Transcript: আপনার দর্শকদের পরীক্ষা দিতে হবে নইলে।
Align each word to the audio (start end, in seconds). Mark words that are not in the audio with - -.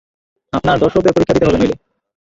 আপনার 0.53 0.77
দর্শকদের 0.79 1.13
পরীক্ষা 1.15 1.33
দিতে 1.35 1.45
হবে 1.47 1.57
নইলে। 1.57 1.75